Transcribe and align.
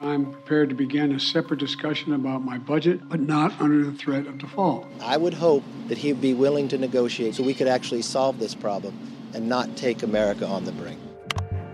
I'm 0.00 0.30
prepared 0.30 0.68
to 0.68 0.76
begin 0.76 1.12
a 1.12 1.18
separate 1.18 1.58
discussion 1.58 2.12
about 2.12 2.44
my 2.44 2.58
budget, 2.58 3.00
but 3.08 3.20
not 3.20 3.52
under 3.60 3.90
the 3.90 3.98
threat 3.98 4.26
of 4.28 4.38
default. 4.38 4.86
I 5.00 5.16
would 5.16 5.34
hope 5.34 5.64
that 5.88 5.98
he'd 5.98 6.20
be 6.20 6.34
willing 6.34 6.68
to 6.68 6.78
negotiate 6.78 7.34
so 7.34 7.42
we 7.42 7.54
could 7.54 7.68
actually 7.68 8.02
solve 8.02 8.38
this 8.38 8.54
problem 8.54 8.94
and 9.34 9.48
not 9.48 9.76
take 9.76 10.04
America 10.04 10.46
on 10.46 10.64
the 10.64 10.72
brink. 10.72 10.98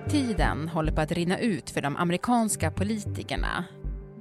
Tiden 0.08 0.68
håller 0.68 0.92
på 0.92 1.00
att 1.00 1.12
rinna 1.12 1.38
ut 1.38 1.70
för 1.70 1.80
de 1.80 1.96
amerikanska 1.96 2.70
politikerna. 2.70 3.64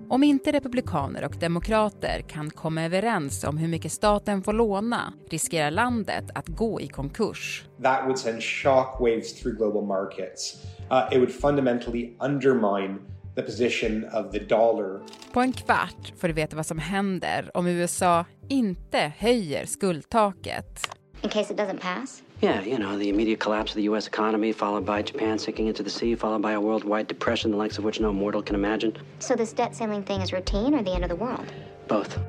Om 0.10 0.24
inte 0.24 0.52
republikaner 0.52 1.24
och 1.24 1.36
demokrater 1.40 2.22
kan 2.22 2.50
komma 2.50 2.84
överens 2.84 3.44
om 3.44 3.58
hur 3.58 3.68
mycket 3.68 3.92
staten 3.92 4.42
får 4.42 4.54
låna 4.54 5.14
riskerar 5.30 5.72
landet 5.72 6.26
att 6.36 6.48
gå 6.48 6.82
i 6.82 6.88
konkurs. 6.88 7.64
That 7.84 8.04
would 8.06 8.20
send 8.20 8.44
shockwaves 8.44 9.34
through 9.42 9.58
global 9.58 9.86
markets. 9.86 10.64
Uh, 10.92 11.08
it 11.12 11.18
would 11.18 11.32
fundamentally 11.32 12.16
undermine 12.20 13.00
the 13.36 13.42
position 13.42 14.06
of 14.14 14.32
the 14.32 14.40
dollar. 14.40 15.00
På 15.32 15.42
en 15.42 15.54
kvart 15.54 16.14
får 16.18 16.28
du 16.28 16.34
veta 16.34 16.56
vad 16.56 16.66
som 16.66 16.80
händer 16.80 17.52
om 17.54 17.68
USA 17.68 18.26
inte 18.50 19.14
höjer 19.18 19.66
skuldtaket. 19.66 20.98
In 21.22 21.30
case 21.30 21.54
it 21.54 21.60
doesn't 21.60 21.80
pass? 21.80 22.24
Yeah, 22.42 22.68
you 22.68 22.78
know, 22.78 23.00
the 23.00 23.10
immediate 23.10 23.40
collapse 23.40 23.72
of 23.72 23.76
the 23.76 23.90
U.S. 23.90 24.08
economy, 24.08 24.54
followed 24.54 24.86
by 24.86 25.14
Japan 25.14 25.40
sinking 25.40 25.68
into 25.68 25.84
the 25.84 25.90
sea, 25.90 26.16
followed 26.16 26.42
by 26.42 26.52
a 26.52 26.60
worldwide 26.60 27.08
depression, 27.08 27.52
the 27.52 27.58
likes 27.64 27.80
of 27.80 27.86
which 27.86 28.02
no 28.02 28.12
mortal 28.12 28.42
can 28.42 28.56
imagine. 28.56 28.94
So 29.20 29.36
this 29.36 29.54
debt 29.54 29.76
ceiling 29.76 30.04
thing 30.04 30.22
is 30.22 30.34
routine 30.34 30.76
or 30.76 30.84
the 30.84 30.92
end 30.92 31.04
of 31.04 31.10
the 31.10 31.16
world? 31.16 31.46
Both. 31.88 32.20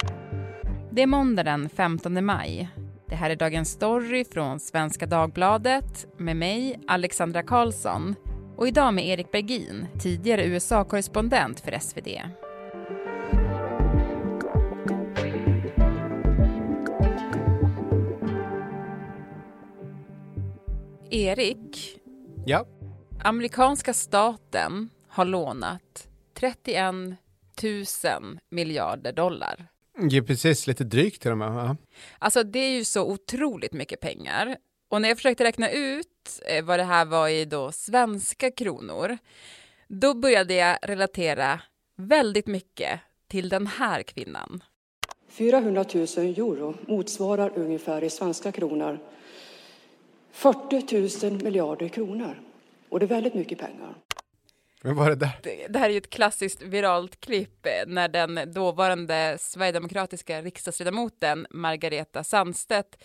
Det 0.90 1.02
är 1.02 1.06
måndag 1.06 1.42
den 1.42 1.68
15 1.68 2.24
maj. 2.24 2.68
Det 3.08 3.14
här 3.14 3.30
är 3.30 3.36
dagens 3.36 3.70
story 3.70 4.24
från 4.24 4.60
Svenska 4.60 5.06
Dagbladet 5.06 6.06
med 6.16 6.36
mig, 6.36 6.80
Alexandra 6.86 7.42
Karlsson. 7.42 8.14
Och 8.56 8.68
idag 8.68 8.94
med 8.94 9.06
Erik 9.06 9.32
Bergin, 9.32 9.86
tidigare 10.00 10.44
USA-korrespondent 10.46 11.60
för 11.60 11.78
SvD. 11.78 12.08
Erik, 21.10 21.98
Ja, 22.46 22.66
amerikanska 23.20 23.94
staten 23.94 24.90
har 25.08 25.24
lånat 25.24 26.08
31 26.34 26.94
000 26.94 27.14
miljarder 28.50 29.12
dollar. 29.12 29.66
är 29.98 30.22
precis 30.22 30.66
lite 30.66 30.84
drygt 30.84 31.22
till 31.22 31.30
och 31.30 31.38
med. 31.38 31.48
Ja. 31.52 31.76
Alltså 32.18 32.42
det 32.42 32.58
är 32.58 32.70
ju 32.70 32.84
så 32.84 33.10
otroligt 33.12 33.72
mycket 33.72 34.00
pengar. 34.00 34.56
Och 34.90 35.02
när 35.02 35.08
jag 35.08 35.18
försökte 35.18 35.44
räkna 35.44 35.70
ut 35.70 36.06
eh, 36.46 36.64
vad 36.64 36.78
det 36.78 36.84
här 36.84 37.04
var 37.04 37.28
i 37.28 37.44
då 37.44 37.72
svenska 37.72 38.50
kronor, 38.50 39.18
då 39.88 40.14
började 40.14 40.54
jag 40.54 40.78
relatera 40.82 41.60
väldigt 41.96 42.46
mycket 42.46 43.00
till 43.28 43.48
den 43.48 43.66
här 43.66 44.02
kvinnan. 44.02 44.62
400 45.28 45.84
000 45.94 46.02
euro 46.18 46.74
motsvarar 46.86 47.58
ungefär 47.58 48.04
i 48.04 48.10
svenska 48.10 48.52
kronor 48.52 48.98
40 50.32 51.30
000 51.30 51.42
miljarder 51.42 51.88
kronor. 51.88 52.40
Och 52.88 53.00
det 53.00 53.06
är 53.06 53.08
väldigt 53.08 53.34
mycket 53.34 53.58
pengar. 53.58 53.94
Men 54.82 54.96
vad 54.96 55.06
är 55.06 55.10
det 55.10 55.16
där? 55.16 55.38
Det 55.42 55.66
det 55.68 55.78
här 55.78 55.88
är 55.88 55.92
ju 55.92 55.98
ett 55.98 56.10
klassiskt 56.10 56.62
viralt 56.62 57.20
klipp 57.20 57.66
eh, 57.66 57.72
när 57.86 58.08
den 58.08 58.52
dåvarande 58.52 59.36
sverigedemokratiska 59.40 60.42
riksdagsledamoten 60.42 61.46
Margareta 61.50 62.24
Sandstedt 62.24 63.04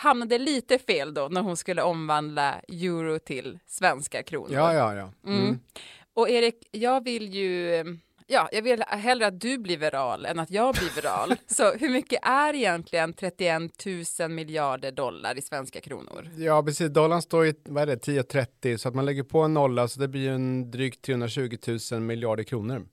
hamnade 0.00 0.38
lite 0.38 0.78
fel 0.78 1.14
då 1.14 1.28
när 1.28 1.40
hon 1.40 1.56
skulle 1.56 1.82
omvandla 1.82 2.60
euro 2.68 3.18
till 3.18 3.58
svenska 3.66 4.22
kronor. 4.22 4.54
Ja, 4.54 4.74
ja, 4.74 4.94
ja. 4.94 5.12
Mm. 5.26 5.42
Mm. 5.42 5.60
Och 6.14 6.30
Erik, 6.30 6.68
jag 6.70 7.04
vill 7.04 7.34
ju, 7.34 7.84
ja, 8.26 8.48
jag 8.52 8.62
vill 8.62 8.82
hellre 8.88 9.26
att 9.26 9.40
du 9.40 9.58
blir 9.58 9.76
viral 9.76 10.26
än 10.26 10.38
att 10.38 10.50
jag 10.50 10.74
blir 10.74 10.94
viral. 10.96 11.34
Så 11.46 11.72
hur 11.72 11.88
mycket 11.88 12.18
är 12.22 12.54
egentligen 12.54 13.12
31 13.12 13.86
000 14.20 14.30
miljarder 14.30 14.92
dollar 14.92 15.38
i 15.38 15.42
svenska 15.42 15.80
kronor? 15.80 16.30
Ja, 16.36 16.62
precis. 16.62 16.90
Dollarn 16.90 17.22
står 17.22 17.46
i 17.46 17.54
vad 17.64 17.82
är 17.82 17.86
det, 17.86 18.06
10,30 18.06 18.76
så 18.76 18.88
att 18.88 18.94
man 18.94 19.06
lägger 19.06 19.22
på 19.22 19.40
en 19.40 19.54
nolla 19.54 19.88
så 19.88 20.00
det 20.00 20.08
blir 20.08 20.20
ju 20.20 20.34
en 20.34 20.70
drygt 20.70 21.02
320 21.02 21.56
000 21.92 22.00
miljarder 22.00 22.44
kronor. 22.44 22.86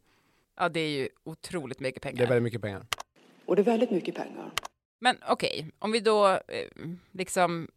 Ja, 0.57 0.69
det 0.69 0.79
är 0.79 0.89
ju 0.89 1.09
otroligt 1.24 1.79
mycket 1.79 2.01
pengar. 2.01 2.18
Det 2.18 2.24
är 2.24 2.28
väldigt 2.28 2.44
mycket 2.44 2.62
pengar. 2.62 2.85
Och 3.45 3.56
det 3.56 3.62
är 3.62 3.66
väldigt 3.66 3.91
mycket 3.91 4.16
pengar. 4.16 4.51
Men 5.00 5.18
okej, 5.30 5.72
om 5.80 5.91
vi 5.91 6.00
då 6.00 6.28
eh, 6.28 6.40
liksom 7.12 7.68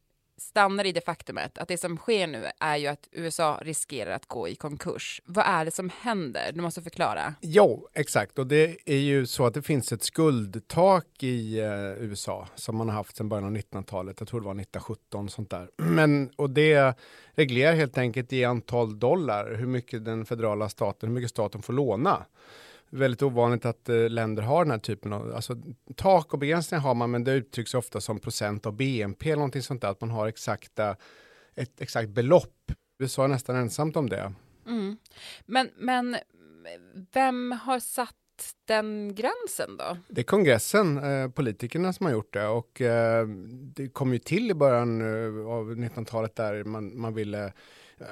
stannar 0.40 0.86
i 0.86 0.92
det 0.92 1.04
faktumet 1.04 1.58
att 1.58 1.68
det 1.68 1.76
som 1.76 1.96
sker 1.96 2.26
nu 2.26 2.44
är 2.60 2.76
ju 2.76 2.86
att 2.86 3.08
USA 3.12 3.60
riskerar 3.62 4.10
att 4.10 4.26
gå 4.26 4.48
i 4.48 4.54
konkurs. 4.54 5.22
Vad 5.24 5.46
är 5.46 5.64
det 5.64 5.70
som 5.70 5.90
händer? 6.00 6.52
Du 6.54 6.60
måste 6.60 6.82
förklara. 6.82 7.34
Jo, 7.40 7.88
exakt. 7.94 8.38
Och 8.38 8.46
det 8.46 8.76
är 8.86 8.96
ju 8.96 9.26
så 9.26 9.46
att 9.46 9.54
det 9.54 9.62
finns 9.62 9.92
ett 9.92 10.02
skuldtak 10.02 11.22
i 11.22 11.58
eh, 11.58 12.04
USA 12.04 12.48
som 12.54 12.76
man 12.76 12.88
har 12.88 12.96
haft 12.96 13.16
sedan 13.16 13.28
början 13.28 13.44
av 13.44 13.56
1900-talet. 13.56 14.16
Jag 14.20 14.28
tror 14.28 14.40
det 14.40 14.46
var 14.46 14.52
1917 14.52 15.28
sånt 15.28 15.50
där. 15.50 15.70
Men, 15.76 16.30
och 16.36 16.50
det 16.50 16.98
reglerar 17.34 17.74
helt 17.74 17.98
enkelt 17.98 18.32
i 18.32 18.44
antal 18.44 18.98
dollar 18.98 19.54
hur 19.54 19.66
mycket 19.66 20.04
den 20.04 20.26
federala 20.26 20.68
staten, 20.68 21.08
hur 21.08 21.14
mycket 21.14 21.30
staten 21.30 21.62
får 21.62 21.72
låna. 21.72 22.26
Väldigt 22.90 23.22
ovanligt 23.22 23.64
att 23.64 23.88
eh, 23.88 24.08
länder 24.08 24.42
har 24.42 24.64
den 24.64 24.70
här 24.70 24.78
typen 24.78 25.12
av, 25.12 25.34
alltså 25.34 25.56
tak 25.96 26.32
och 26.32 26.38
begränsningar 26.38 26.82
har 26.82 26.94
man, 26.94 27.10
men 27.10 27.24
det 27.24 27.32
uttrycks 27.32 27.74
ofta 27.74 28.00
som 28.00 28.18
procent 28.18 28.66
av 28.66 28.76
BNP 28.76 29.26
eller 29.26 29.36
någonting 29.36 29.62
sånt 29.62 29.82
där, 29.82 29.88
att 29.88 30.00
man 30.00 30.10
har 30.10 30.26
exakta, 30.26 30.96
ett 31.54 31.80
exakt 31.80 32.08
belopp. 32.08 32.72
USA 32.98 33.24
är 33.24 33.28
nästan 33.28 33.56
ensamt 33.56 33.96
om 33.96 34.08
det. 34.08 34.32
Mm. 34.66 34.98
Men, 35.46 35.70
men 35.76 36.16
vem 37.12 37.52
har 37.52 37.80
satt 37.80 38.14
den 38.64 39.14
gränsen 39.14 39.76
då? 39.76 39.96
Det 40.08 40.20
är 40.20 40.24
kongressen, 40.24 40.98
eh, 41.04 41.30
politikerna 41.30 41.92
som 41.92 42.06
har 42.06 42.12
gjort 42.12 42.32
det 42.32 42.46
och 42.46 42.80
eh, 42.80 43.26
det 43.74 43.88
kom 43.88 44.12
ju 44.12 44.18
till 44.18 44.50
i 44.50 44.54
början 44.54 45.00
eh, 45.00 45.46
av 45.46 45.74
1900-talet 45.74 46.36
där 46.36 46.64
man, 46.64 47.00
man 47.00 47.14
ville 47.14 47.52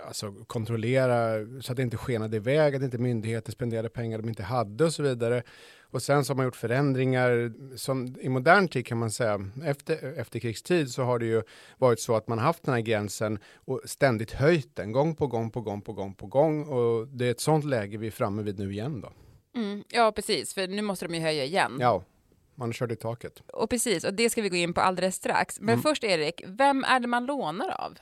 alltså, 0.07 0.33
kontrollera 0.47 1.47
så 1.63 1.73
att 1.73 1.77
det 1.77 1.83
inte 1.83 1.97
skenade 1.97 2.37
iväg, 2.37 2.75
att 2.75 2.83
inte 2.83 2.99
myndigheter 2.99 3.53
spenderade 3.53 3.89
pengar 3.89 4.19
de 4.19 4.29
inte 4.29 4.43
hade 4.43 4.85
och 4.85 4.93
så 4.93 5.03
vidare. 5.03 5.43
Och 5.91 6.03
sen 6.03 6.25
så 6.25 6.31
har 6.33 6.37
man 6.37 6.45
gjort 6.45 6.57
förändringar 6.57 7.53
som 7.77 8.17
i 8.21 8.29
modern 8.29 8.69
tid 8.69 8.87
kan 8.87 8.99
man 8.99 9.11
säga, 9.11 9.51
efter 9.65 10.19
efterkrigstid 10.19 10.91
så 10.91 11.03
har 11.03 11.19
det 11.19 11.27
ju 11.27 11.43
varit 11.79 12.01
så 12.01 12.17
att 12.17 12.29
man 12.29 12.39
haft 12.39 12.63
den 12.63 12.75
här 12.75 12.81
gränsen 12.81 13.39
och 13.55 13.81
ständigt 13.85 14.33
höjt 14.33 14.77
den 14.77 14.93
gång 14.93 15.15
på 15.15 15.27
gång 15.27 15.51
på 15.51 15.61
gång 15.61 15.81
på 15.83 15.93
gång 15.93 16.15
på 16.15 16.27
gång 16.27 16.65
och 16.65 17.09
det 17.09 17.27
är 17.27 17.31
ett 17.31 17.41
sånt 17.41 17.65
läge 17.65 17.99
vi 17.99 18.07
är 18.07 18.11
framme 18.11 18.43
vid 18.43 18.59
nu 18.59 18.73
igen 18.73 19.01
då. 19.01 19.13
Mm, 19.61 19.85
ja, 19.89 20.13
precis, 20.13 20.55
för 20.55 20.69
nu 20.69 20.83
måste 20.83 21.07
de 21.07 21.15
ju 21.15 21.21
höja 21.21 21.45
igen. 21.45 21.77
Ja, 21.81 22.05
man 22.55 22.73
körde 22.73 22.95
i 22.95 22.97
taket. 22.97 23.43
Och 23.53 23.71
precis, 23.71 24.05
och 24.05 24.15
det 24.15 24.31
ska 24.31 24.43
vi 24.43 24.49
gå 24.49 24.57
in 24.57 24.75
på 24.75 24.81
alldeles 24.81 25.15
strax. 25.15 25.61
Men 25.61 25.69
Mm. 25.69 25.83
först 25.83 26.05
Erik, 26.05 26.43
vem 26.47 26.85
är 26.85 27.01
det 27.01 27.07
man 27.07 27.27
lånar 27.27 27.69
av? 27.69 27.95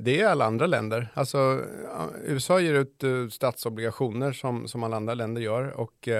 Det 0.00 0.20
är 0.20 0.28
alla 0.28 0.44
andra 0.44 0.66
länder. 0.66 1.08
Alltså, 1.14 1.64
eh, 1.94 2.32
USA 2.32 2.60
ger 2.60 2.74
ut 2.74 3.04
uh, 3.04 3.28
statsobligationer 3.28 4.32
som, 4.32 4.68
som 4.68 4.82
alla 4.82 4.96
andra 4.96 5.14
länder 5.14 5.42
gör. 5.42 5.80
Och 5.80 6.08
uh, 6.08 6.14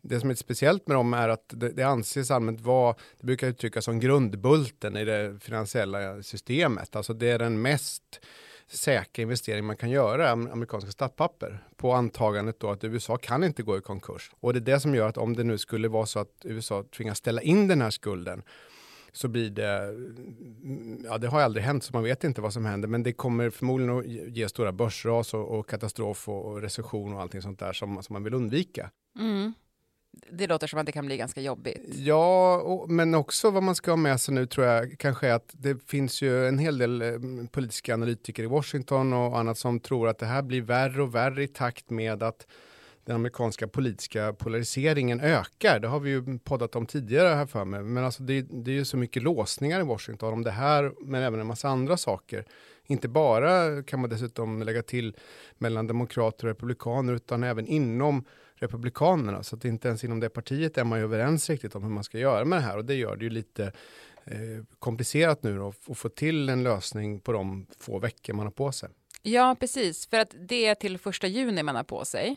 det 0.00 0.20
som 0.20 0.30
är 0.30 0.34
speciellt 0.34 0.86
med 0.86 0.96
dem 0.96 1.14
är 1.14 1.28
att 1.28 1.44
det, 1.48 1.68
det 1.68 1.82
anses 1.82 2.30
allmänt 2.30 2.60
vara, 2.60 2.94
det 3.20 3.26
brukar 3.26 3.48
uttryckas 3.48 3.84
som 3.84 4.00
grundbulten 4.00 4.96
i 4.96 5.04
det 5.04 5.38
finansiella 5.40 6.22
systemet. 6.22 6.96
Alltså 6.96 7.12
det 7.12 7.30
är 7.30 7.38
den 7.38 7.62
mest 7.62 8.20
säkra 8.66 9.22
investering 9.22 9.64
man 9.64 9.76
kan 9.76 9.90
göra, 9.90 10.30
amerikanska 10.30 10.90
statspapper, 10.90 11.64
på 11.76 11.92
antagandet 11.92 12.60
då 12.60 12.70
att 12.70 12.84
USA 12.84 13.16
kan 13.16 13.44
inte 13.44 13.62
gå 13.62 13.78
i 13.78 13.80
konkurs. 13.80 14.30
Och 14.40 14.52
det 14.52 14.58
är 14.58 14.74
det 14.74 14.80
som 14.80 14.94
gör 14.94 15.08
att 15.08 15.16
om 15.16 15.36
det 15.36 15.44
nu 15.44 15.58
skulle 15.58 15.88
vara 15.88 16.06
så 16.06 16.18
att 16.18 16.44
USA 16.44 16.84
tvingas 16.96 17.18
ställa 17.18 17.42
in 17.42 17.68
den 17.68 17.82
här 17.82 17.90
skulden, 17.90 18.42
så 19.12 19.28
blir 19.28 19.50
det, 19.50 19.94
ja 21.04 21.18
det 21.18 21.28
har 21.28 21.40
aldrig 21.40 21.64
hänt 21.64 21.84
så 21.84 21.90
man 21.92 22.02
vet 22.02 22.24
inte 22.24 22.40
vad 22.40 22.52
som 22.52 22.64
händer, 22.64 22.88
men 22.88 23.02
det 23.02 23.12
kommer 23.12 23.50
förmodligen 23.50 23.98
att 23.98 24.06
ge- 24.06 24.28
ge 24.28 24.48
stora 24.48 24.72
börsras 24.72 25.34
och, 25.34 25.58
och 25.58 25.68
katastrof 25.68 26.28
och, 26.28 26.44
och 26.44 26.62
recession 26.62 27.14
och 27.14 27.20
allting 27.20 27.42
sånt 27.42 27.58
där 27.58 27.72
som, 27.72 28.02
som 28.02 28.12
man 28.12 28.24
vill 28.24 28.34
undvika. 28.34 28.90
Mm. 29.18 29.52
Det 30.30 30.46
låter 30.46 30.66
som 30.66 30.78
att 30.78 30.86
det 30.86 30.92
kan 30.92 31.06
bli 31.06 31.16
ganska 31.16 31.40
jobbigt. 31.40 31.94
Ja, 31.94 32.56
och, 32.56 32.90
men 32.90 33.14
också 33.14 33.50
vad 33.50 33.62
man 33.62 33.74
ska 33.74 33.90
ha 33.90 33.96
med 33.96 34.20
sig 34.20 34.34
nu 34.34 34.46
tror 34.46 34.66
jag 34.66 34.98
kanske 34.98 35.28
är 35.28 35.34
att 35.34 35.50
det 35.52 35.82
finns 35.86 36.22
ju 36.22 36.48
en 36.48 36.58
hel 36.58 36.78
del 36.78 37.02
eh, 37.02 37.08
politiska 37.50 37.94
analytiker 37.94 38.42
i 38.42 38.46
Washington 38.46 39.12
och 39.12 39.38
annat 39.38 39.58
som 39.58 39.80
tror 39.80 40.08
att 40.08 40.18
det 40.18 40.26
här 40.26 40.42
blir 40.42 40.62
värre 40.62 41.02
och 41.02 41.14
värre 41.14 41.42
i 41.42 41.48
takt 41.48 41.90
med 41.90 42.22
att 42.22 42.46
den 43.04 43.16
amerikanska 43.16 43.68
politiska 43.68 44.32
polariseringen 44.32 45.20
ökar. 45.20 45.80
Det 45.80 45.88
har 45.88 46.00
vi 46.00 46.10
ju 46.10 46.38
poddat 46.38 46.76
om 46.76 46.86
tidigare 46.86 47.28
här 47.28 47.46
för 47.46 47.64
mig. 47.64 47.82
Men 47.82 48.04
alltså 48.04 48.22
det, 48.22 48.42
det 48.42 48.70
är 48.70 48.74
ju 48.74 48.84
så 48.84 48.96
mycket 48.96 49.22
låsningar 49.22 49.80
i 49.80 49.82
Washington 49.82 50.32
om 50.32 50.42
det 50.42 50.50
här, 50.50 50.92
men 51.00 51.22
även 51.22 51.40
en 51.40 51.46
massa 51.46 51.68
andra 51.68 51.96
saker. 51.96 52.44
Inte 52.86 53.08
bara 53.08 53.82
kan 53.82 54.00
man 54.00 54.10
dessutom 54.10 54.62
lägga 54.62 54.82
till 54.82 55.16
mellan 55.58 55.86
demokrater 55.86 56.46
och 56.46 56.48
republikaner, 56.48 57.12
utan 57.12 57.42
även 57.42 57.66
inom 57.66 58.24
republikanerna. 58.54 59.42
Så 59.42 59.56
att 59.56 59.64
inte 59.64 59.88
ens 59.88 60.04
inom 60.04 60.20
det 60.20 60.28
partiet 60.28 60.78
är 60.78 60.84
man 60.84 60.98
ju 60.98 61.04
överens 61.04 61.50
riktigt 61.50 61.74
om 61.74 61.82
hur 61.82 61.90
man 61.90 62.04
ska 62.04 62.18
göra 62.18 62.44
med 62.44 62.58
det 62.58 62.62
här. 62.62 62.76
Och 62.76 62.84
det 62.84 62.94
gör 62.94 63.16
det 63.16 63.24
ju 63.24 63.30
lite 63.30 63.72
eh, 64.24 64.64
komplicerat 64.78 65.42
nu 65.42 65.56
då, 65.56 65.68
att 65.90 65.98
få 65.98 66.08
till 66.08 66.48
en 66.48 66.62
lösning 66.62 67.20
på 67.20 67.32
de 67.32 67.66
få 67.78 67.98
veckor 67.98 68.34
man 68.34 68.46
har 68.46 68.50
på 68.50 68.72
sig. 68.72 68.88
Ja, 69.22 69.56
precis, 69.60 70.06
för 70.06 70.18
att 70.18 70.34
det 70.48 70.66
är 70.66 70.74
till 70.74 70.98
första 70.98 71.26
juni 71.26 71.62
man 71.62 71.76
har 71.76 71.84
på 71.84 72.04
sig. 72.04 72.36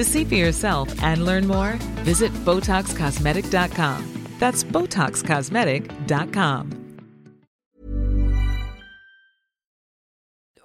To 0.00 0.04
see 0.04 0.24
for 0.24 0.34
yourself 0.34 1.02
and 1.02 1.24
learn 1.24 1.46
more, 1.46 1.78
visit 2.04 2.32
BotoxCosmetic.com. 2.32 4.02
That's 4.38 4.72
BotoxCosmetic.com. 4.72 6.74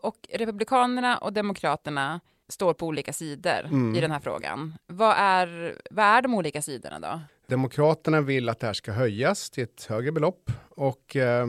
Och 0.02 0.16
Republikanerna 0.34 1.18
och 1.18 1.34
Demokraterna 1.34 2.20
står 2.50 2.74
på 2.74 2.88
olika 2.88 3.14
sidor 3.14 3.66
Mm. 3.66 3.96
i 3.96 4.02
den 4.02 4.12
här 4.12 4.20
frågan. 4.20 4.74
Vad 4.88 5.16
är, 5.18 5.76
vad 5.92 6.06
är 6.06 6.22
de 6.22 6.34
olika 6.34 6.62
sidorna 6.62 7.00
då? 7.00 7.20
Demokraterna 7.48 8.22
vill 8.22 8.50
att 8.50 8.60
det 8.60 8.68
här 8.68 8.74
ska 8.74 8.92
höjas 8.92 9.50
till 9.50 9.64
ett 9.64 9.86
högre 9.90 10.12
belopp 10.12 10.52
och 10.70 11.16
eh, 11.16 11.48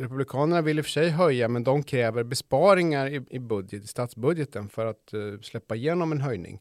Republikanerna 0.00 0.62
vill 0.62 0.78
i 0.78 0.80
och 0.80 0.84
för 0.84 0.90
sig 0.90 1.10
höja, 1.10 1.48
men 1.48 1.64
de 1.64 1.82
kräver 1.82 2.22
besparingar 2.22 3.06
i, 3.06 3.26
i, 3.30 3.38
budget, 3.38 3.84
i 3.84 3.86
statsbudgeten 3.86 4.68
för 4.68 4.86
att 4.86 5.12
eh, 5.12 5.20
släppa 5.42 5.76
igenom 5.76 6.12
en 6.12 6.20
höjning. 6.20 6.60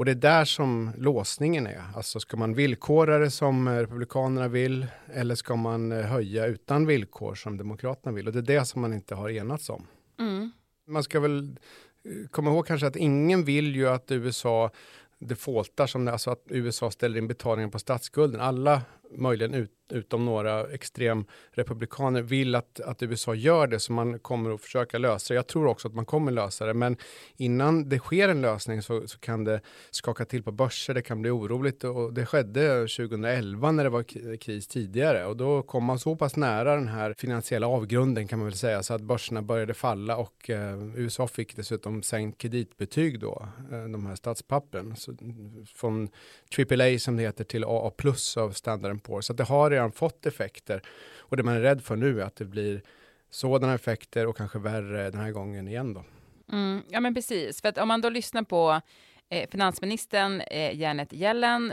Och 0.00 0.06
det 0.06 0.12
är 0.12 0.14
där 0.14 0.44
som 0.44 0.92
låsningen 0.96 1.66
är. 1.66 1.82
Alltså 1.94 2.20
ska 2.20 2.36
man 2.36 2.54
villkora 2.54 3.18
det 3.18 3.30
som 3.30 3.68
eh, 3.68 3.72
Republikanerna 3.72 4.48
vill 4.48 4.86
eller 5.12 5.34
ska 5.34 5.56
man 5.56 5.92
eh, 5.92 5.98
höja 5.98 6.46
utan 6.46 6.86
villkor 6.86 7.34
som 7.34 7.56
Demokraterna 7.56 8.12
vill? 8.12 8.26
Och 8.26 8.32
det 8.32 8.38
är 8.38 8.58
det 8.58 8.64
som 8.64 8.80
man 8.80 8.92
inte 8.92 9.14
har 9.14 9.30
enats 9.30 9.70
om. 9.70 9.86
Mm. 10.18 10.50
Man 10.86 11.02
ska 11.02 11.20
väl 11.20 11.56
eh, 12.04 12.28
komma 12.30 12.50
ihåg 12.50 12.66
kanske 12.66 12.86
att 12.86 12.96
ingen 12.96 13.44
vill 13.44 13.76
ju 13.76 13.88
att 13.88 14.10
USA 14.10 14.70
defaultar, 15.18 15.86
som 15.86 16.04
det, 16.04 16.12
alltså 16.12 16.30
att 16.30 16.44
USA 16.48 16.90
ställer 16.90 17.18
in 17.18 17.28
betalningen 17.28 17.70
på 17.70 17.78
statsskulden. 17.78 18.40
Alla, 18.40 18.82
möjligen 19.16 19.54
ut, 19.54 19.70
utom 19.92 20.24
några 20.24 20.72
extrem 20.72 21.24
republikaner, 21.50 22.22
vill 22.22 22.54
att, 22.54 22.80
att 22.80 23.02
USA 23.02 23.34
gör 23.34 23.66
det, 23.66 23.80
så 23.80 23.92
man 23.92 24.18
kommer 24.18 24.54
att 24.54 24.60
försöka 24.60 24.98
lösa 24.98 25.34
det. 25.34 25.36
Jag 25.36 25.46
tror 25.46 25.66
också 25.66 25.88
att 25.88 25.94
man 25.94 26.04
kommer 26.04 26.32
lösa 26.32 26.66
det, 26.66 26.74
men 26.74 26.96
innan 27.36 27.88
det 27.88 27.98
sker 27.98 28.28
en 28.28 28.40
lösning 28.40 28.82
så, 28.82 29.08
så 29.08 29.18
kan 29.18 29.44
det 29.44 29.60
skaka 29.90 30.24
till 30.24 30.42
på 30.42 30.52
börser, 30.52 30.94
det 30.94 31.02
kan 31.02 31.22
bli 31.22 31.30
oroligt 31.30 31.84
och 31.84 32.12
det 32.12 32.26
skedde 32.26 32.80
2011 32.80 33.72
när 33.72 33.84
det 33.84 33.90
var 33.90 34.36
kris 34.36 34.66
tidigare 34.66 35.26
och 35.26 35.36
då 35.36 35.62
kom 35.62 35.84
man 35.84 35.98
så 35.98 36.16
pass 36.16 36.36
nära 36.36 36.74
den 36.74 36.88
här 36.88 37.14
finansiella 37.18 37.66
avgrunden 37.66 38.28
kan 38.28 38.38
man 38.38 38.48
väl 38.48 38.56
säga 38.56 38.82
så 38.82 38.94
att 38.94 39.02
börserna 39.02 39.42
började 39.42 39.74
falla 39.74 40.16
och 40.16 40.50
eh, 40.50 40.96
USA 40.96 41.26
fick 41.26 41.56
dessutom 41.56 42.02
sänkt 42.02 42.38
kreditbetyg 42.40 43.20
då, 43.20 43.48
eh, 43.72 43.84
de 43.84 44.06
här 44.06 44.14
statspappen, 44.14 44.96
så, 44.96 45.16
från 45.74 46.08
AAA 46.58 46.98
som 46.98 47.16
det 47.16 47.22
heter 47.22 47.44
till 47.44 47.64
AA 47.64 47.90
plus 47.90 48.36
av 48.36 48.50
Standard 48.50 48.90
Poor's. 49.00 49.20
Så 49.22 49.32
att 49.32 49.36
det 49.36 49.44
har 49.44 49.70
redan 49.70 49.92
fått 49.92 50.26
effekter 50.26 50.82
och 51.18 51.36
det 51.36 51.42
man 51.42 51.54
är 51.54 51.60
rädd 51.60 51.82
för 51.82 51.96
nu 51.96 52.20
är 52.20 52.24
att 52.24 52.36
det 52.36 52.44
blir 52.44 52.82
sådana 53.30 53.74
effekter 53.74 54.26
och 54.26 54.36
kanske 54.36 54.58
värre 54.58 55.10
den 55.10 55.20
här 55.20 55.30
gången 55.30 55.68
igen 55.68 55.94
då. 55.94 56.04
Mm, 56.52 56.82
ja, 56.88 57.00
men 57.00 57.14
precis. 57.14 57.60
För 57.60 57.68
att 57.68 57.78
om 57.78 57.88
man 57.88 58.00
då 58.00 58.08
lyssnar 58.08 58.42
på 58.42 58.80
eh, 59.28 59.48
finansministern 59.50 60.40
eh, 60.40 60.80
Janet 60.80 61.12
Yellen 61.12 61.72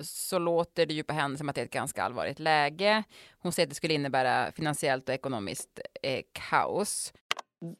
så 0.00 0.38
låter 0.38 0.86
det 0.86 0.94
ju 0.94 1.02
på 1.02 1.14
henne 1.14 1.36
som 1.36 1.48
att 1.48 1.54
det 1.54 1.60
är 1.60 1.64
ett 1.64 1.70
ganska 1.70 2.02
allvarligt 2.02 2.38
läge. 2.38 3.02
Hon 3.38 3.52
säger 3.52 3.66
att 3.66 3.70
det 3.70 3.76
skulle 3.76 3.94
innebära 3.94 4.52
finansiellt 4.52 5.08
och 5.08 5.14
ekonomiskt 5.14 5.80
eh, 6.02 6.20
kaos. 6.32 7.12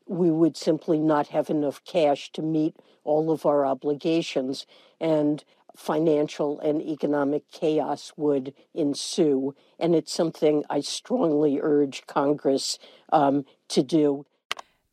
we 0.06 0.30
would 0.30 0.56
simply 0.56 0.98
not 0.98 1.28
have 1.28 1.50
enough 1.50 1.82
cash 1.84 2.30
to 2.32 2.42
meet 2.42 2.74
all 3.04 3.30
of 3.30 3.46
our 3.46 3.64
obligations, 3.64 4.66
and 5.00 5.44
financial 5.76 6.61
and 6.61 6.82
economic 6.82 7.43
chaos 7.61 8.12
would 8.17 8.52
ensue. 8.75 9.52
And 9.78 9.94
it's 9.94 10.12
something 10.12 10.64
I 10.78 10.82
strongly 10.82 11.61
urge 11.61 12.02
Congress 12.06 12.81
um, 13.12 13.44
to 13.75 13.82
do. 13.82 14.25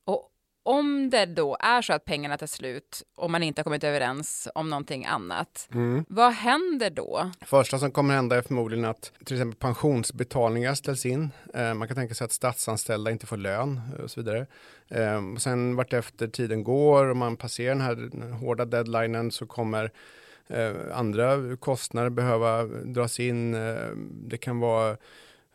Och 0.05 0.29
om 0.63 1.09
det 1.09 1.25
då 1.25 1.57
är 1.59 1.81
så 1.81 1.93
att 1.93 2.05
pengarna 2.05 2.37
tar 2.37 2.47
slut 2.47 3.03
och 3.15 3.31
man 3.31 3.43
inte 3.43 3.59
har 3.59 3.63
kommit 3.63 3.83
överens 3.83 4.47
om 4.55 4.69
någonting 4.69 5.05
annat, 5.05 5.67
Mm. 5.73 6.05
vad 6.09 6.33
händer 6.33 6.89
då? 6.89 7.31
Första 7.41 7.79
som 7.79 7.91
kommer 7.91 8.13
hända 8.13 8.35
är 8.35 8.41
förmodligen 8.41 8.85
att 8.85 9.11
till 9.25 9.35
exempel 9.35 9.59
pensionsbetalningar 9.59 10.73
ställs 10.73 11.05
in. 11.05 11.29
Eh, 11.53 11.73
man 11.73 11.87
kan 11.87 11.95
tänka 11.97 12.13
sig 12.13 12.25
att 12.25 12.31
statsanställda 12.31 13.11
inte 13.11 13.25
får 13.27 13.37
lön 13.37 13.81
eh, 13.97 14.03
och 14.03 14.11
så 14.11 14.21
vidare. 14.21 14.47
Eh, 14.87 15.33
och 15.35 15.41
sen 15.41 15.75
vartefter 15.75 16.27
tiden 16.27 16.63
går 16.63 17.05
och 17.05 17.17
man 17.17 17.37
passerar 17.37 17.75
den 17.95 18.21
här 18.21 18.29
hårda 18.31 18.65
deadlinen 18.65 19.31
så 19.31 19.45
kommer 19.45 19.91
Eh, 20.47 20.71
andra 20.91 21.57
kostnader 21.57 22.09
behöva 22.09 22.63
dras 22.65 23.19
in. 23.19 23.53
Eh, 23.53 23.89
det 24.11 24.37
kan 24.37 24.59
vara 24.59 24.91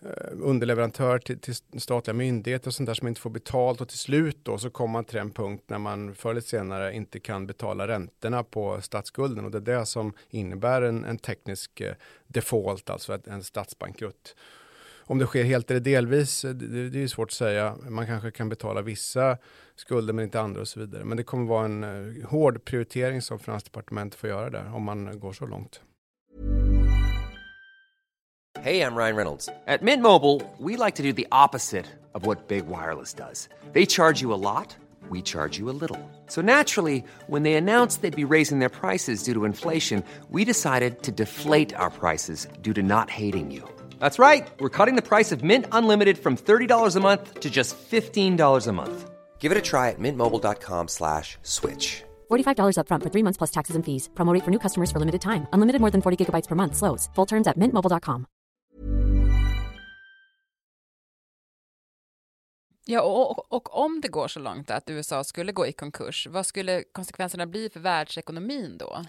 eh, 0.03 0.33
underleverantör 0.33 1.19
till, 1.19 1.39
till 1.39 1.55
statliga 1.81 2.15
myndigheter 2.15 2.69
och 2.69 2.75
sånt 2.75 2.87
där 2.87 2.95
som 2.95 3.09
inte 3.09 3.21
får 3.21 3.31
betalt 3.31 3.81
och 3.81 3.89
till 3.89 3.99
slut 3.99 4.39
då 4.43 4.59
så 4.59 4.71
kommer 4.71 4.93
man 4.93 5.05
till 5.05 5.19
en 5.19 5.31
punkt 5.31 5.65
när 5.67 5.79
man 5.79 6.15
förr 6.15 6.31
eller 6.31 6.41
senare 6.41 6.95
inte 6.95 7.21
kan 7.21 7.47
betala 7.47 7.89
räntorna 7.89 8.45
på 8.45 8.81
statsskulden 8.81 9.45
och 9.45 9.51
det 9.51 9.59
är 9.59 9.79
det 9.79 9.87
som 9.87 10.13
innebär 10.31 10.83
en, 10.83 11.05
en 11.05 11.19
teknisk 11.19 11.83
default, 12.27 12.91
alltså 12.91 13.19
en 13.27 13.43
statsbankrutt. 13.43 14.35
Om 15.11 15.19
det 15.19 15.27
sker 15.27 15.45
helt 15.45 15.71
eller 15.71 15.81
delvis, 15.81 16.45
eh, 16.45 16.51
det, 16.51 16.89
det 16.89 16.99
är 16.99 17.01
ju 17.01 17.09
svårt 17.09 17.29
att 17.29 17.33
säga. 17.33 17.77
Man 17.89 18.07
kanske 18.07 18.31
kan 18.31 18.49
betala 18.49 18.83
vissa 18.83 19.39
skulder 19.77 20.13
men 20.13 20.25
inte 20.25 20.41
andra 20.41 20.61
och 20.61 20.69
så 20.69 20.81
vidare. 20.81 21.05
Men 21.05 21.17
det 21.17 21.23
kommer 21.23 21.47
vara 21.47 21.65
en 21.65 21.85
eh, 21.85 22.29
hård 22.29 22.65
prioritering 22.65 23.23
som 23.23 23.39
Finansdepartementet 23.39 24.21
får 24.21 24.31
göra 24.31 24.51
där 24.51 24.75
om 24.75 24.83
man 24.83 25.21
går 25.21 25.33
så 25.33 25.47
långt. 25.47 25.81
Hej, 28.61 28.77
jag 28.77 28.93
Ryan 28.93 29.17
Reynolds. 29.17 29.47
På 29.47 29.85
Mint 29.85 30.03
Mobile, 30.03 30.41
we 30.59 30.85
like 30.85 30.97
to 30.97 31.03
do 31.03 31.13
the 31.13 31.27
opposite 31.31 31.85
of 32.13 32.27
what 32.27 32.49
Big 32.49 32.65
Wireless 32.65 33.15
does. 33.15 33.49
They 33.73 33.87
charge 33.87 34.23
you 34.23 34.35
a 34.35 34.37
lot, 34.37 34.77
we 35.11 35.23
charge 35.23 35.61
you 35.61 35.71
a 35.71 35.77
little. 35.81 36.01
So 36.29 36.43
naturally, 36.43 37.05
when 37.29 37.43
they 37.43 37.55
announced 37.55 38.03
they'd 38.03 38.29
be 38.29 38.35
raising 38.37 38.59
their 38.59 38.69
prices 38.81 39.23
due 39.23 39.35
to 39.35 39.45
inflation, 39.45 40.03
we 40.31 40.45
decided 40.45 41.03
to 41.03 41.13
deflate 41.13 41.77
our 41.77 41.91
prices 41.91 42.49
due 42.63 42.75
to 42.75 42.83
not 42.83 43.11
hating 43.11 43.51
you. 43.53 43.78
That's 43.99 44.19
right. 44.19 44.47
We're 44.61 44.77
cutting 44.77 44.97
the 44.97 45.09
price 45.09 45.33
of 45.33 45.43
Mint 45.43 45.67
Unlimited 45.73 46.19
from 46.19 46.37
$30 46.37 46.97
a 46.97 47.01
month 47.01 47.41
to 47.41 47.49
just 47.51 47.77
$15 47.91 48.67
a 48.67 48.73
month. 48.73 49.11
Give 49.39 49.53
it 49.53 49.59
a 49.59 49.63
try 49.63 49.89
at 49.89 49.99
mintmobile.com 49.99 50.89
slash 50.89 51.39
switch. 51.43 52.03
$45 52.31 52.77
upfront 52.77 53.03
for 53.03 53.11
three 53.11 53.23
months 53.23 53.39
plus 53.39 53.51
taxes 53.51 53.77
and 53.77 53.85
fees. 53.85 54.11
Promo 54.15 54.35
rate 54.35 54.45
for 54.45 54.51
new 54.51 54.59
customers 54.59 54.91
for 54.93 54.99
limited 54.99 55.21
time. 55.21 55.47
Unlimited 55.53 55.81
more 55.81 55.91
than 55.91 56.03
40 56.03 56.17
gigabytes 56.25 56.49
per 56.49 56.55
month. 56.57 56.77
Slows. 56.77 57.09
Full 57.15 57.27
terms 57.27 57.47
at 57.47 57.57
mintmobile.com. 57.57 58.27
Ja, 62.91 63.03
och, 63.03 63.39
och, 63.39 63.53
och 63.53 63.79
om 63.79 64.01
det 64.01 64.09
går 64.09 64.29
så 64.29 64.41
långt 64.41 64.71
att 64.71 64.91
USA 64.91 65.25
skulle 65.25 65.53
gå 65.53 65.67
i 65.67 65.73
konkurs, 65.73 66.27
vad 66.27 66.47
skulle 66.47 66.85
konsekvenserna 66.93 67.47
bli 67.47 67.71
för 67.71 67.81
världsekonomin 67.81 68.79
då? 68.79 69.05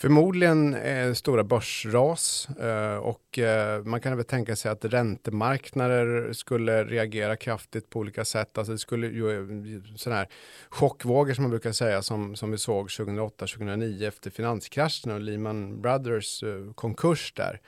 Förmodligen 0.00 0.74
eh, 0.74 1.12
stora 1.12 1.44
börsras 1.44 2.48
eh, 2.60 2.96
och 2.96 3.38
eh, 3.38 3.84
man 3.84 4.00
kan 4.00 4.16
väl 4.16 4.24
tänka 4.24 4.56
sig 4.56 4.70
att 4.70 4.84
räntemarknader 4.84 6.32
skulle 6.32 6.84
reagera 6.84 7.36
kraftigt 7.36 7.90
på 7.90 7.98
olika 7.98 8.24
sätt. 8.24 8.58
Alltså 8.58 8.72
det 8.72 8.78
skulle 8.78 9.06
ju 9.06 9.30
eh, 9.30 9.82
sådana 9.96 10.18
här 10.18 10.28
chockvågor 10.68 11.34
som 11.34 11.42
man 11.42 11.50
brukar 11.50 11.72
säga 11.72 12.02
som, 12.02 12.36
som 12.36 12.50
vi 12.50 12.58
såg 12.58 12.88
2008-2009 12.88 14.08
efter 14.08 14.30
finanskraschen 14.30 15.12
och 15.12 15.20
Lehman 15.20 15.80
Brothers 15.82 16.42
eh, 16.42 16.72
konkurs 16.74 17.32
där 17.36 17.60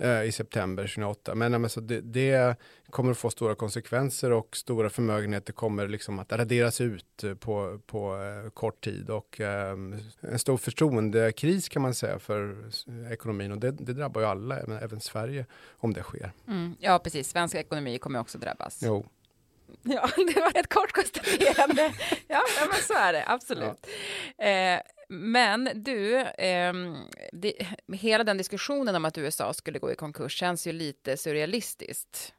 eh, 0.00 0.22
i 0.22 0.32
september 0.32 0.82
2008. 0.82 1.34
Men, 1.34 1.60
men 1.60 1.70
så 1.70 1.80
det, 1.80 2.00
det 2.00 2.56
kommer 2.90 3.10
att 3.10 3.18
få 3.18 3.30
stora 3.30 3.54
konsekvenser 3.54 4.32
och 4.32 4.56
stora 4.56 4.90
förmögenheter 4.90 5.52
kommer 5.52 5.88
liksom 5.88 6.18
att 6.18 6.32
raderas 6.32 6.80
ut 6.80 7.24
eh, 7.24 7.34
på, 7.34 7.80
på 7.86 8.22
eh, 8.22 8.50
kort 8.50 8.84
tid 8.84 9.10
och 9.10 9.40
eh, 9.40 9.76
en 10.20 10.38
stor 10.38 10.56
förtroendekris 10.56 11.68
kan 11.68 11.82
man 11.82 11.94
säga 11.94 12.18
för 12.18 12.56
ekonomin 13.12 13.52
och 13.52 13.58
det, 13.58 13.70
det 13.70 13.92
drabbar 13.92 14.20
ju 14.20 14.26
alla, 14.26 14.58
även, 14.58 14.78
även 14.78 15.00
Sverige, 15.00 15.46
om 15.76 15.92
det 15.92 16.02
sker. 16.02 16.32
Mm, 16.48 16.76
ja, 16.80 16.98
precis. 16.98 17.28
Svensk 17.28 17.54
ekonomi 17.54 17.98
kommer 17.98 18.20
också 18.20 18.38
drabbas. 18.38 18.80
Jo. 18.82 19.06
Ja, 19.82 20.08
det 20.34 20.40
var 20.40 20.60
ett 20.60 20.68
kort 20.68 20.92
konstaterande. 20.92 21.82
ja, 22.28 22.42
ja, 22.60 22.66
men 22.70 22.82
så 22.82 22.94
är 22.94 23.12
det, 23.12 23.24
absolut. 23.26 23.86
Eh, 24.38 24.80
men 25.12 25.70
du, 25.74 26.16
eh, 26.16 26.72
det, 27.32 27.66
hela 27.92 28.24
den 28.24 28.38
diskussionen 28.38 28.94
om 28.94 29.04
att 29.04 29.18
USA 29.18 29.52
skulle 29.52 29.78
gå 29.78 29.92
i 29.92 29.94
konkurs 29.94 30.34
känns 30.34 30.66
ju 30.66 30.72
lite 30.72 31.16
surrealistiskt. 31.16 32.34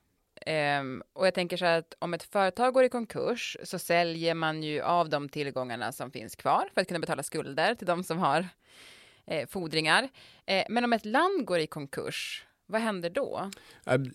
Eh, 0.46 0.84
och 1.14 1.28
jag 1.28 1.34
tänker 1.34 1.58
så 1.58 1.66
här 1.66 1.80
att 1.80 1.94
om 2.00 2.14
ett 2.14 2.24
företag 2.24 2.74
går 2.74 2.84
i 2.84 2.90
konkurs 2.90 3.58
så 3.64 3.80
säljer 3.80 4.34
man 4.34 4.64
ju 4.64 4.82
av 4.82 5.10
de 5.10 5.30
tillgångarna 5.30 5.92
som 5.92 6.12
finns 6.12 6.36
kvar 6.36 6.70
för 6.74 6.82
att 6.82 6.88
kunna 6.88 7.00
betala 7.00 7.24
skulder 7.24 7.76
till 7.76 7.88
de 7.88 8.04
som 8.04 8.18
har 8.20 8.48
eh, 9.26 9.48
fordringar. 9.48 10.10
Eh, 10.46 10.66
men 10.70 10.84
om 10.84 10.94
ett 10.94 11.06
land 11.06 11.46
går 11.46 11.60
i 11.60 11.68
konkurs, 11.68 12.46
Vad 12.66 12.82
händer 12.82 13.10
då? 13.10 13.52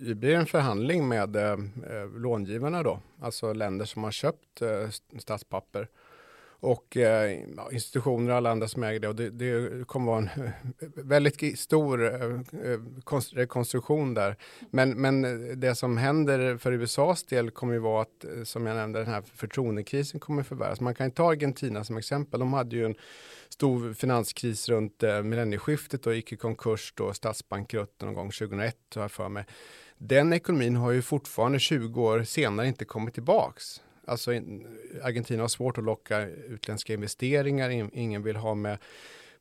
Det 0.00 0.14
blir 0.14 0.34
en 0.34 0.46
förhandling 0.46 1.08
med 1.08 1.36
eh, 1.36 1.52
eh, 1.52 2.10
långivarna 2.16 2.82
då, 2.82 3.00
alltså 3.20 3.52
länder 3.52 3.84
som 3.84 4.04
har 4.04 4.10
köpt 4.10 4.62
eh, 4.62 4.88
statspapper 5.18 5.88
och 6.60 6.96
eh, 6.96 7.40
institutioner 7.72 8.30
och 8.30 8.36
alla 8.36 8.50
andra 8.50 8.68
som 8.68 8.82
äger 8.82 9.00
det. 9.00 9.08
Och 9.08 9.16
det, 9.16 9.30
det 9.30 9.86
kommer 9.86 10.06
vara 10.06 10.18
en 10.18 10.28
eh, 10.46 10.50
väldigt 10.94 11.58
stor 11.58 12.04
eh, 12.04 12.30
eh 12.72 12.80
rekonstruktion 13.32 14.14
där. 14.14 14.36
Men, 14.70 15.00
men 15.00 15.24
eh, 15.24 15.56
det 15.56 15.74
som 15.74 15.96
händer 15.96 16.56
för 16.56 16.72
USAs 16.72 17.24
del 17.24 17.50
kommer 17.50 17.74
ju 17.74 17.80
vara 17.80 18.02
att, 18.02 18.24
som 18.44 18.66
jag 18.66 18.76
nämnde, 18.76 18.98
den 18.98 19.08
här 19.08 19.22
förtroendekrisen 19.34 20.20
kommer 20.20 20.42
förvärras. 20.42 20.80
Man 20.80 20.94
kan 20.94 21.10
ta 21.10 21.30
Argentina 21.30 21.84
som 21.84 21.96
exempel. 21.96 22.40
De 22.40 22.52
hade 22.52 22.76
ju 22.76 22.84
en 22.84 22.94
stor 23.48 23.92
finanskris 23.92 24.68
runt 24.68 25.02
eh, 25.02 25.22
millennieskiftet 25.22 26.06
och 26.06 26.14
gick 26.14 26.32
i 26.32 26.36
konkurs 26.36 26.92
då 26.96 27.12
statsbankrutt 27.12 28.00
någon 28.00 28.14
gång 28.14 28.30
2001 28.30 28.76
har 28.94 29.02
jag 29.02 29.10
för 29.12 29.28
mig. 29.28 29.44
Den 29.98 30.32
ekonomin 30.32 30.76
har 30.76 30.90
ju 30.90 31.02
fortfarande 31.02 31.58
20 31.58 32.02
år 32.02 32.22
senare 32.22 32.68
inte 32.68 32.84
kommit 32.84 33.14
tillbaks. 33.14 33.80
Alltså 34.06 34.30
Argentina 35.02 35.42
har 35.42 35.48
svårt 35.48 35.78
att 35.78 35.84
locka 35.84 36.26
utländska 36.26 36.94
investeringar. 36.94 37.70
Ingen 37.92 38.22
vill 38.22 38.36
ha 38.36 38.54
med 38.54 38.78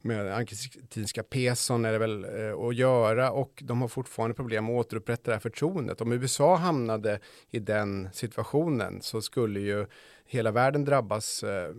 med 0.05 0.35
argentinska 0.35 1.23
peson 1.23 1.85
är 1.85 1.91
det 1.91 1.97
väl 1.97 2.23
eh, 2.23 2.59
att 2.59 2.75
göra 2.75 3.31
och 3.31 3.63
de 3.65 3.81
har 3.81 3.87
fortfarande 3.87 4.35
problem 4.35 4.65
att 4.65 4.71
återupprätta 4.85 5.31
det 5.31 5.35
här 5.35 5.39
förtroendet. 5.39 6.01
Om 6.01 6.11
USA 6.11 6.55
hamnade 6.55 7.19
i 7.51 7.59
den 7.59 8.09
situationen 8.13 9.01
så 9.01 9.21
skulle 9.21 9.59
ju 9.59 9.85
hela 10.25 10.51
världen 10.51 10.85
drabbas 10.85 11.43
eh, 11.43 11.69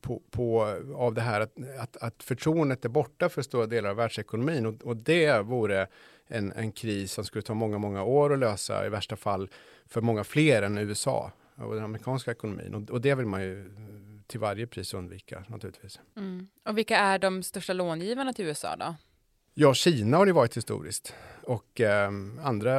på, 0.00 0.22
på, 0.30 0.76
av 0.94 1.14
det 1.14 1.20
här 1.20 1.40
att, 1.40 1.52
att, 1.78 1.96
att 1.96 2.22
förtroendet 2.22 2.84
är 2.84 2.88
borta 2.88 3.28
för 3.28 3.42
stora 3.42 3.66
delar 3.66 3.90
av 3.90 3.96
världsekonomin 3.96 4.66
och, 4.66 4.82
och 4.82 4.96
det 4.96 5.40
vore 5.40 5.86
en, 6.26 6.52
en 6.52 6.72
kris 6.72 7.12
som 7.12 7.24
skulle 7.24 7.42
ta 7.42 7.54
många, 7.54 7.78
många 7.78 8.04
år 8.04 8.32
att 8.32 8.38
lösa 8.38 8.86
i 8.86 8.88
värsta 8.88 9.16
fall 9.16 9.50
för 9.86 10.00
många 10.00 10.24
fler 10.24 10.62
än 10.62 10.78
USA 10.78 11.32
och 11.56 11.74
den 11.74 11.84
amerikanska 11.84 12.30
ekonomin. 12.30 12.74
Och, 12.74 12.90
och 12.90 13.00
det 13.00 13.14
vill 13.14 13.26
man 13.26 13.42
ju 13.42 13.70
till 14.26 14.40
varje 14.40 14.66
pris 14.66 14.94
undvika 14.94 15.44
naturligtvis. 15.48 16.00
Mm. 16.16 16.48
Och 16.64 16.78
vilka 16.78 16.98
är 16.98 17.18
de 17.18 17.42
största 17.42 17.72
långivarna 17.72 18.32
till 18.32 18.44
USA 18.44 18.76
då? 18.76 18.94
Ja, 19.58 19.74
Kina 19.74 20.16
har 20.16 20.26
det 20.26 20.32
varit 20.32 20.56
historiskt 20.56 21.14
och 21.42 21.80
eh, 21.80 22.10
andra, 22.42 22.72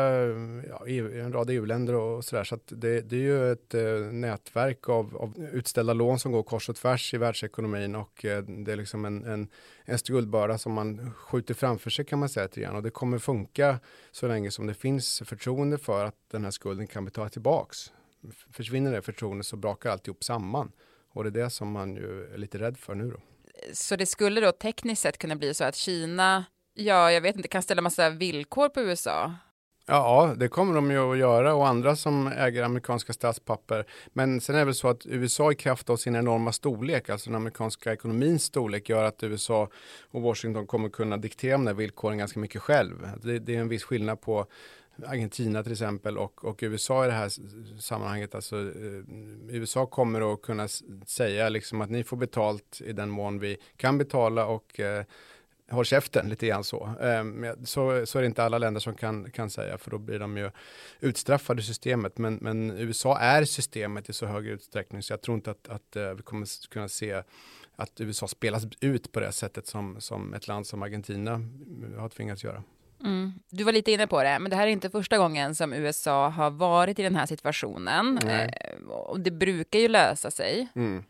ja, 0.69 0.83
EU, 0.87 1.21
en 1.21 1.33
rad 1.33 1.49
EU-länder 1.49 1.95
och 1.95 2.25
sådär. 2.25 2.43
Så, 2.43 2.59
så 2.69 2.75
det, 2.75 3.01
det, 3.01 3.15
är 3.15 3.19
ju 3.19 3.51
ett 3.51 3.73
eh, 3.73 3.81
nätverk 4.11 4.89
av, 4.89 5.17
av, 5.17 5.47
utställda 5.53 5.93
lån 5.93 6.19
som 6.19 6.31
går 6.31 6.43
kors 6.43 6.69
och 6.69 6.75
tvärs 6.75 7.13
i 7.13 7.17
världsekonomin 7.17 7.95
och 7.95 8.25
eh, 8.25 8.43
det 8.43 8.71
är 8.71 8.75
liksom 8.75 9.05
en, 9.05 9.25
en, 9.25 9.47
en 9.85 9.97
skuldbörda 9.97 10.57
som 10.57 10.73
man 10.73 11.13
skjuter 11.13 11.53
framför 11.53 11.89
sig 11.89 12.05
kan 12.05 12.19
man 12.19 12.29
säga 12.29 12.47
till 12.47 12.67
och 12.67 12.83
det 12.83 12.89
kommer 12.89 13.19
funka 13.19 13.79
så 14.11 14.27
länge 14.27 14.51
som 14.51 14.67
det 14.67 14.73
finns 14.73 15.21
förtroende 15.25 15.77
för 15.77 16.05
att 16.05 16.15
den 16.31 16.43
här 16.43 16.51
skulden 16.51 16.87
kan 16.87 17.05
betalas 17.05 17.31
tillbaks 17.31 17.91
försvinner 18.51 18.91
det 18.91 19.01
förtroendet 19.01 19.45
så 19.45 19.55
brakar 19.55 19.89
alltihop 19.89 20.23
samman. 20.23 20.71
Och 21.09 21.23
det 21.23 21.29
är 21.29 21.43
det 21.43 21.49
som 21.49 21.71
man 21.71 21.95
ju 21.95 22.33
är 22.33 22.37
lite 22.37 22.59
rädd 22.59 22.77
för 22.77 22.95
nu 22.95 23.11
då. 23.11 23.19
Så 23.73 23.95
det 23.95 24.05
skulle 24.05 24.41
då 24.41 24.51
tekniskt 24.51 25.01
sett 25.01 25.17
kunna 25.17 25.35
bli 25.35 25.53
så 25.53 25.63
att 25.63 25.75
Kina, 25.75 26.45
ja, 26.73 27.11
jag 27.11 27.21
vet 27.21 27.35
inte, 27.35 27.47
kan 27.47 27.61
ställa 27.61 27.81
massa 27.81 28.09
villkor 28.09 28.69
på 28.69 28.81
USA? 28.81 29.35
Ja, 29.89 30.33
det 30.37 30.47
kommer 30.47 30.75
de 30.75 30.91
ju 30.91 31.11
att 31.11 31.17
göra 31.17 31.53
och 31.53 31.67
andra 31.67 31.95
som 31.95 32.27
äger 32.27 32.63
amerikanska 32.63 33.13
statspapper. 33.13 33.85
Men 34.13 34.41
sen 34.41 34.55
är 34.55 34.59
det 34.59 34.65
väl 34.65 34.73
så 34.73 34.87
att 34.87 35.05
USA 35.05 35.51
i 35.51 35.55
kraft 35.55 35.89
av 35.89 35.97
sin 35.97 36.15
enorma 36.15 36.51
storlek, 36.51 37.09
alltså 37.09 37.29
den 37.29 37.35
amerikanska 37.35 37.93
ekonomins 37.93 38.43
storlek, 38.43 38.89
gör 38.89 39.03
att 39.03 39.23
USA 39.23 39.69
och 40.11 40.21
Washington 40.21 40.67
kommer 40.67 40.89
kunna 40.89 41.17
diktera 41.17 41.51
de 41.51 41.65
där 41.65 41.73
villkoren 41.73 42.17
ganska 42.17 42.39
mycket 42.39 42.61
själv. 42.61 43.09
Det, 43.23 43.39
det 43.39 43.55
är 43.55 43.59
en 43.59 43.69
viss 43.69 43.83
skillnad 43.83 44.21
på 44.21 44.45
Argentina 45.05 45.63
till 45.63 45.71
exempel 45.71 46.17
och, 46.17 46.45
och 46.45 46.59
USA 46.61 47.05
i 47.05 47.07
det 47.07 47.13
här 47.13 47.31
sammanhanget. 47.79 48.35
Alltså, 48.35 48.55
eh, 48.55 49.03
USA 49.49 49.85
kommer 49.85 50.33
att 50.33 50.41
kunna 50.41 50.67
säga 51.05 51.49
liksom 51.49 51.81
att 51.81 51.89
ni 51.89 52.03
får 52.03 52.17
betalt 52.17 52.81
i 52.85 52.93
den 52.93 53.09
mån 53.09 53.39
vi 53.39 53.57
kan 53.77 53.97
betala 53.97 54.45
och 54.45 54.79
eh, 54.79 55.03
håll 55.71 55.85
käften 55.85 56.29
lite 56.29 56.47
grann 56.47 56.63
så. 56.63 56.89
Eh, 57.01 57.53
så. 57.63 58.05
Så 58.05 58.17
är 58.17 58.21
det 58.21 58.27
inte 58.27 58.43
alla 58.43 58.57
länder 58.57 58.79
som 58.79 58.95
kan, 58.95 59.31
kan 59.31 59.49
säga 59.49 59.77
för 59.77 59.91
då 59.91 59.97
blir 59.97 60.19
de 60.19 60.37
ju 60.37 60.51
utstraffade 60.99 61.61
systemet. 61.61 62.17
Men, 62.17 62.35
men 62.41 62.71
USA 62.71 63.17
är 63.17 63.45
systemet 63.45 64.09
i 64.09 64.13
så 64.13 64.25
hög 64.25 64.47
utsträckning 64.47 65.03
så 65.03 65.13
jag 65.13 65.21
tror 65.21 65.35
inte 65.35 65.51
att, 65.51 65.69
att 65.69 65.95
eh, 65.95 66.13
vi 66.13 66.23
kommer 66.23 66.69
kunna 66.69 66.89
se 66.89 67.23
att 67.75 68.01
USA 68.01 68.27
spelas 68.27 68.63
ut 68.79 69.11
på 69.11 69.19
det 69.19 69.31
sättet 69.31 69.67
som, 69.67 70.01
som 70.01 70.33
ett 70.33 70.47
land 70.47 70.67
som 70.67 70.83
Argentina 70.83 71.41
har 71.97 72.09
tvingats 72.09 72.43
göra. 72.43 72.63
Mm. 73.03 73.33
Du 73.49 73.63
var 73.63 73.71
lite 73.71 73.91
inne 73.91 74.07
på 74.07 74.23
det, 74.23 74.39
men 74.39 74.49
det 74.49 74.55
här 74.55 74.67
är 74.67 74.71
inte 74.71 74.89
första 74.89 75.17
gången 75.17 75.55
som 75.55 75.73
USA 75.73 76.29
har 76.29 76.49
varit 76.49 76.99
i 76.99 77.03
den 77.03 77.15
här 77.15 77.25
situationen. 77.25 78.17
Eh, 78.17 78.87
och 78.89 79.19
det 79.19 79.31
brukar 79.31 79.79
ju 79.79 79.87
lösa 79.87 80.31
sig. 80.31 80.67
Mm. 80.75 81.03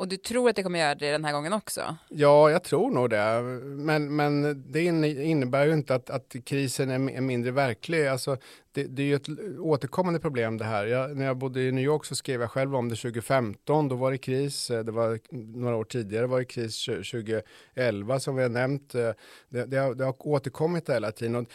Och 0.00 0.08
du 0.08 0.16
tror 0.16 0.48
att 0.50 0.56
det 0.56 0.62
kommer 0.62 0.78
göra 0.78 0.94
det 0.94 1.10
den 1.10 1.24
här 1.24 1.32
gången 1.32 1.52
också? 1.52 1.96
Ja, 2.08 2.50
jag 2.50 2.62
tror 2.62 2.90
nog 2.90 3.10
det. 3.10 3.42
Men, 3.62 4.16
men 4.16 4.64
det 4.72 4.82
innebär 4.82 5.66
ju 5.66 5.72
inte 5.72 5.94
att, 5.94 6.10
att 6.10 6.36
krisen 6.44 6.90
är, 6.90 7.20
mindre 7.20 7.50
verklig. 7.50 8.06
Alltså, 8.06 8.36
det, 8.72 8.84
det 8.84 9.02
är 9.02 9.06
ju 9.06 9.14
ett 9.14 9.28
återkommande 9.58 10.20
problem 10.20 10.58
det 10.58 10.64
här. 10.64 10.86
Jag, 10.86 11.16
när 11.16 11.26
jag 11.26 11.36
bodde 11.36 11.62
i 11.62 11.72
New 11.72 11.84
York 11.84 12.04
så 12.04 12.14
skrev 12.14 12.40
jag 12.40 12.50
själv 12.50 12.76
om 12.76 12.88
det 12.88 12.96
2015. 12.96 13.88
Då 13.88 13.96
var 13.96 14.10
det 14.10 14.18
kris. 14.18 14.68
Det 14.68 14.92
var 14.92 15.18
några 15.56 15.76
år 15.76 15.84
tidigare 15.84 16.26
var 16.26 16.38
det 16.38 16.44
kris 16.44 16.84
2011 16.84 18.20
som 18.20 18.36
vi 18.36 18.42
har 18.42 18.50
nämnt. 18.50 18.92
Det, 18.92 19.14
det, 19.48 19.76
har, 19.76 19.94
det 19.94 20.04
har 20.04 20.14
återkommit 20.18 20.90
hela 20.90 21.12
tiden. 21.12 21.36
Och 21.36 21.46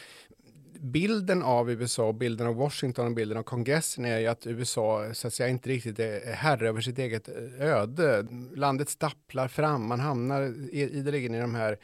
bilden 0.80 1.44
av 1.44 1.72
USA, 1.72 2.14
bilden 2.14 2.48
av 2.48 2.56
Washington 2.56 3.06
och 3.06 3.14
bilden 3.14 3.38
av 3.38 3.44
kongressen 3.44 4.06
är 4.06 4.20
ju 4.20 4.28
att 4.28 4.48
USA 4.48 5.14
så 5.14 5.28
att 5.28 5.34
säga 5.34 5.50
inte 5.50 5.70
riktigt 5.70 6.00
är 6.00 6.34
herre 6.34 6.70
över 6.70 6.82
sitt 6.82 7.00
eget 7.00 7.30
öde. 7.60 8.28
Landet 8.56 8.90
stapplar 8.90 9.48
fram, 9.48 9.88
man 9.88 10.00
hamnar 10.00 10.42
ideligen 10.72 11.36
i 11.36 11.42
de 11.42 11.56
här 11.56 11.78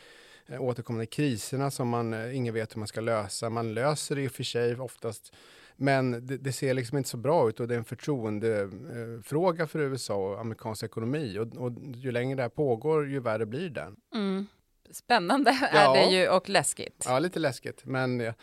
eh, 0.48 0.62
återkommande 0.62 1.06
kriserna 1.06 1.72
som 1.72 1.90
man 1.90 2.14
eh, 2.14 2.36
ingen 2.36 2.54
vet 2.54 2.76
hur 2.76 2.80
man 2.80 2.88
ska 2.88 3.02
lösa. 3.02 3.50
Man 3.50 3.74
löser 3.74 4.16
det 4.16 4.22
i 4.22 4.28
och 4.28 4.32
för 4.32 4.44
sig 4.44 4.76
oftast 4.76 5.34
men 5.76 6.28
det, 6.28 6.38
det, 6.38 6.52
ser 6.52 6.74
liksom 6.74 6.98
inte 6.98 7.10
så 7.10 7.18
bra 7.18 7.50
ut 7.50 7.60
och 7.60 7.68
det 7.68 7.74
är 7.74 7.78
en 7.78 7.84
förtroendefråga 7.84 9.68
för 9.68 9.80
USA 9.80 10.16
och 10.16 10.40
amerikansk 10.40 10.84
ekonomi. 10.84 11.38
Och, 11.40 11.48
och 11.58 11.72
ju 11.94 12.12
längre 12.12 12.36
det 12.36 12.42
här 12.42 12.50
pågår, 12.50 13.10
ju 13.10 13.20
värre 13.20 13.46
blir 13.46 13.70
den. 13.70 13.96
Mm. 14.14 14.48
Spännande 14.92 15.58
ja. 15.74 15.98
är 15.98 16.00
det 16.00 16.16
ju 16.16 16.30
och 16.30 16.50
läskigt. 16.50 17.04
Ja, 17.06 17.20
lite 17.20 17.40
läskigt. 17.40 17.86
Men 17.86 18.20
ja, 18.20 18.34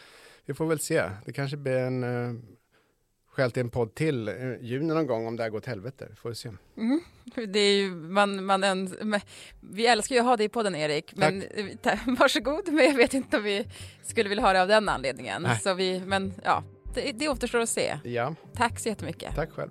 vi 0.48 0.54
får 0.54 0.66
väl 0.66 0.80
se. 0.80 1.10
Det 1.24 1.32
kanske 1.32 1.56
blir 1.56 1.76
en 1.76 2.04
uh, 2.04 2.40
skäl 3.30 3.50
till 3.50 3.60
en 3.60 3.70
podd 3.70 3.94
till 3.94 4.28
uh, 4.28 4.64
juni 4.64 4.94
någon 4.94 5.06
gång 5.06 5.26
om 5.26 5.36
det 5.36 5.42
här 5.42 5.50
går 5.50 5.58
åt 5.58 5.66
helvete. 5.66 6.08
Får 6.16 6.28
vi 6.28 6.34
se. 6.34 6.50
Mm. 6.76 7.00
Det 7.48 7.58
är 7.58 7.76
ju, 7.76 7.90
man, 7.90 8.44
man 8.44 8.64
en, 8.64 9.20
vi 9.60 9.86
älskar 9.86 10.14
ju 10.14 10.20
att 10.20 10.26
ha 10.26 10.36
dig 10.36 10.46
i 10.46 10.48
podden 10.48 10.74
Erik, 10.74 11.16
men 11.16 11.44
ta, 11.82 11.90
varsågod, 12.18 12.72
men 12.72 12.84
jag 12.84 12.94
vet 12.94 13.14
inte 13.14 13.36
om 13.36 13.42
vi 13.42 13.66
skulle 14.02 14.28
vilja 14.28 14.44
ha 14.44 14.52
det 14.52 14.62
av 14.62 14.68
den 14.68 14.88
anledningen. 14.88 15.48
Så 15.62 15.74
vi, 15.74 16.00
men 16.00 16.32
ja, 16.44 16.64
det, 16.94 17.12
det 17.12 17.28
återstår 17.28 17.60
att 17.60 17.68
se. 17.68 17.98
Ja. 18.04 18.34
Tack 18.54 18.78
så 18.78 18.88
jättemycket. 18.88 19.34
Tack 19.34 19.52
själv. 19.52 19.70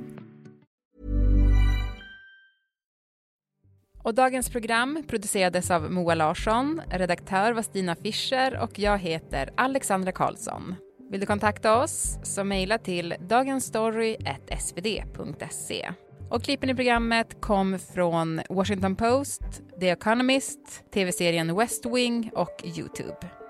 Och 4.03 4.13
dagens 4.13 4.49
program 4.49 5.03
producerades 5.07 5.71
av 5.71 5.91
Moa 5.91 6.15
Larsson, 6.15 6.81
redaktör 6.89 7.53
var 7.53 7.61
Stina 7.61 7.95
Fischer 7.95 8.59
och 8.63 8.79
jag 8.79 8.97
heter 8.97 9.49
Alexandra 9.57 10.11
Karlsson. 10.11 10.75
Vill 11.11 11.19
du 11.19 11.25
kontakta 11.25 11.83
oss 11.83 12.17
så 12.23 12.43
mejla 12.43 12.77
till 12.77 13.15
dagensstory.svd.se. 13.19 15.91
Och 16.29 16.43
klippen 16.43 16.69
i 16.69 16.75
programmet 16.75 17.41
kom 17.41 17.79
från 17.79 18.41
Washington 18.49 18.95
Post, 18.95 19.41
The 19.79 19.89
Economist, 19.89 20.83
tv-serien 20.93 21.55
West 21.55 21.85
Wing 21.85 22.31
och 22.35 22.63
Youtube. 22.77 23.40